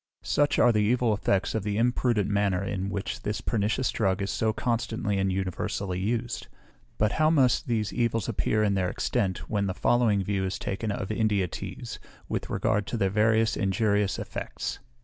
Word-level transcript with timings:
Such 0.23 0.57
are 0.57 0.71
the 0.71 0.79
evil 0.81 1.13
effects 1.13 1.53
of 1.53 1.61
the 1.61 1.77
imprudent 1.77 2.27
manner 2.27 2.63
in 2.63 2.89
which 2.89 3.21
this 3.21 3.39
pernicious 3.39 3.91
drug 3.91 4.19
is 4.23 4.31
so 4.31 4.51
constantly 4.51 5.19
and 5.19 5.31
universally 5.31 5.99
used. 5.99 6.47
But 6.97 7.11
how 7.11 7.29
must 7.29 7.67
these 7.67 7.93
evils 7.93 8.27
appear 8.27 8.63
in 8.63 8.73
their 8.73 8.89
extent, 8.89 9.47
when 9.47 9.67
the 9.67 9.75
following 9.75 10.23
view 10.23 10.43
is 10.43 10.57
taken 10.57 10.89
of 10.91 11.11
India 11.11 11.47
teas, 11.47 11.99
with 12.27 12.49
regard 12.49 12.87
to 12.87 12.97
their 12.97 13.11
variety 13.11 13.41
of 13.41 13.57
injurious 13.61 14.17
EFFECTS. 14.17 14.79